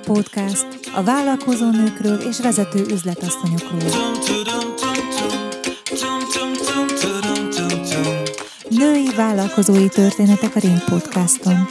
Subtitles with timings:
[0.00, 3.80] Ring Podcast a vállalkozó nőkről és vezető üzletasszonyokról.
[8.68, 11.68] Női vállalkozói történetek a Ring Podcaston.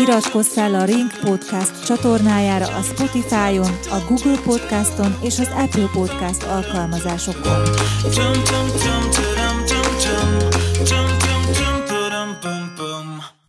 [0.00, 6.42] Iratkozz fel a Ring Podcast csatornájára a Spotify-on, a Google Podcaston és az Apple Podcast
[6.42, 7.62] alkalmazásokon.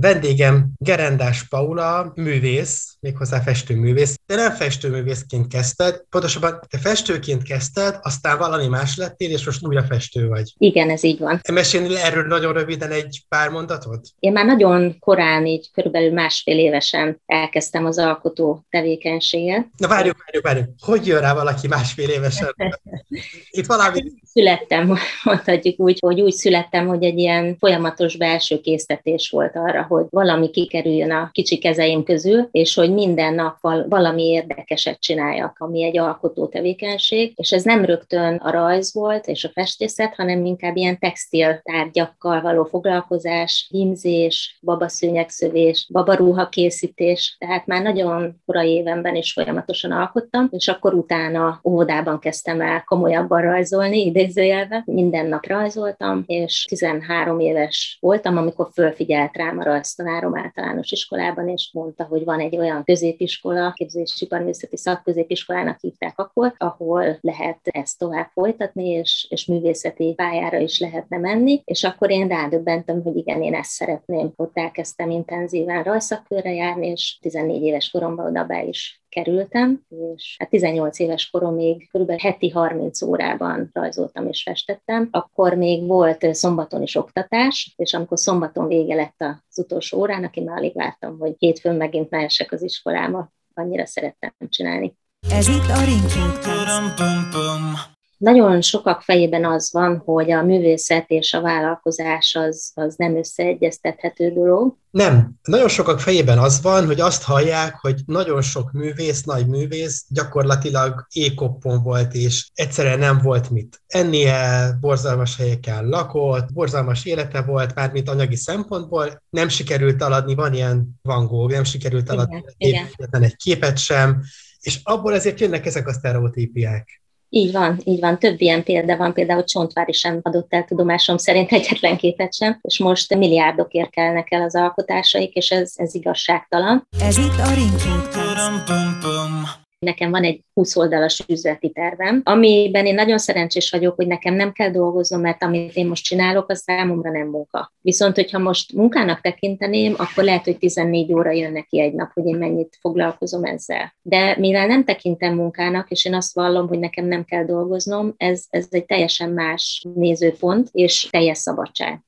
[0.00, 4.18] Vendégem Gerendás Paula, művész, méghozzá festőművész.
[4.26, 9.82] Te nem festőművészként kezdted, pontosabban te festőként kezdted, aztán valami más lettél, és most újra
[9.82, 10.54] festő vagy.
[10.58, 11.40] Igen, ez így van.
[11.52, 14.08] Mesélni erről nagyon röviden egy pár mondatot?
[14.18, 19.66] Én már nagyon korán, így körülbelül másfél évesen elkezdtem az alkotó tevékenységet.
[19.76, 20.68] Na várjuk, várjuk, várjuk.
[20.78, 22.54] Hogy jön rá valaki másfél évesen?
[23.50, 24.02] Itt valami...
[24.24, 30.04] Születtem, mondhatjuk úgy, hogy úgy születtem, hogy egy ilyen folyamatos belső késztetés volt arra, hogy
[30.10, 33.56] valami kikerüljön a kicsi kezeim közül, és hogy minden nap
[33.88, 39.44] valami érdekeset csináljak, ami egy alkotó tevékenység, és ez nem rögtön a rajz volt és
[39.44, 47.82] a festészet, hanem inkább ilyen textil tárgyakkal való foglalkozás, hímzés, babaszőnyegszövés, babaruha készítés, tehát már
[47.82, 54.82] nagyon korai évenben is folyamatosan alkottam, és akkor utána óvodában kezdtem el komolyabban rajzolni, idézőjelve,
[54.86, 61.70] minden nap rajzoltam, és 13 éves voltam, amikor fölfigyelt rám a rajztanárom általános iskolában, és
[61.72, 68.30] mondta, hogy van egy olyan középiskola, képzési művészeti szakközépiskolának hívták akkor, ahol lehet ezt tovább
[68.32, 73.54] folytatni, és, és művészeti pályára is lehetne menni, és akkor én rádöbbentem, hogy igen, én
[73.54, 74.32] ezt szeretném.
[74.36, 79.80] Ott elkezdtem intenzíven rajszakkörre járni, és 14 éves koromban oda be is kerültem,
[80.14, 82.10] és hát 18 éves koromig kb.
[82.10, 85.08] heti 30 órában rajzoltam és festettem.
[85.10, 90.44] Akkor még volt szombaton is oktatás, és amikor szombaton vége lett az utolsó órának, én
[90.44, 93.32] már alig vártam, hogy hétfőn megint mehessek az iskolába.
[93.54, 94.96] Annyira szerettem csinálni.
[95.30, 97.99] Ez itt a Ring Podcast.
[98.20, 104.32] Nagyon sokak fejében az van, hogy a művészet és a vállalkozás az, az nem összeegyeztethető
[104.32, 104.76] dolog.
[104.90, 105.30] Nem.
[105.42, 111.06] Nagyon sokak fejében az van, hogy azt hallják, hogy nagyon sok művész, nagy művész gyakorlatilag
[111.12, 113.82] ékoppon volt, és egyszerűen nem volt mit.
[113.86, 120.54] Ennie borzalmas helyeken lakott, borzalmas élete volt, már mint anyagi szempontból, nem sikerült aladni, van
[120.54, 123.22] ilyen Van Gogh, nem sikerült aladni igen, igen.
[123.22, 124.22] egy képet sem,
[124.60, 126.99] és abból ezért jönnek ezek a sztereotípiák.
[127.32, 128.18] Így van, így van.
[128.18, 132.78] Több ilyen példa van, például Csontvári sem adott el tudomásom szerint egyetlen képet sem, és
[132.78, 136.88] most milliárdokért kelnek el az alkotásaik, és ez, ez igazságtalan.
[137.00, 139.59] Ez itt a Ring Podcast.
[139.86, 144.52] Nekem van egy 20 oldalas üzleti tervem, amiben én nagyon szerencsés vagyok, hogy nekem nem
[144.52, 147.72] kell dolgoznom, mert amit én most csinálok, az számomra nem munka.
[147.80, 152.26] Viszont, hogyha most munkának tekinteném, akkor lehet, hogy 14 óra jön neki egy nap, hogy
[152.26, 153.94] én mennyit foglalkozom ezzel.
[154.02, 158.44] De mivel nem tekintem munkának, és én azt vallom, hogy nekem nem kell dolgoznom, ez,
[158.50, 162.00] ez egy teljesen más nézőpont, és teljes szabadság.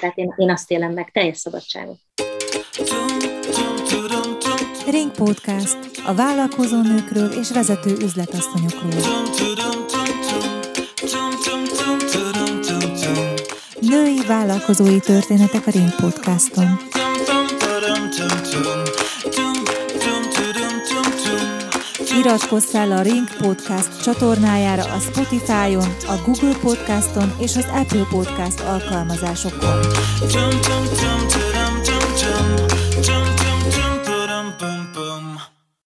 [0.00, 1.98] Tehát én, én azt élem meg, teljes szabadságot.
[4.90, 8.90] Ring Podcast a vállalkozó nőkről és vezető üzletasszonyokról.
[13.80, 16.78] Női vállalkozói történetek a Ring Podcaston.
[22.18, 28.60] Iratkozz fel a Ring Podcast csatornájára a Spotify-on, a Google Podcaston és az Apple Podcast
[28.60, 29.80] alkalmazásokon.
[30.20, 32.68] Jump, jump, jump, jump, jump, jump,
[33.06, 33.99] jump.